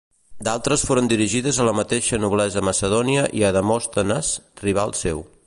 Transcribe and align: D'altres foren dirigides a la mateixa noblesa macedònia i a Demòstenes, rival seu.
D'altres 0.45 0.85
foren 0.91 1.09
dirigides 1.11 1.59
a 1.59 1.67
la 1.69 1.75
mateixa 1.81 2.21
noblesa 2.23 2.65
macedònia 2.71 3.27
i 3.41 3.45
a 3.51 3.53
Demòstenes, 3.59 4.33
rival 4.65 4.97
seu. 5.05 5.25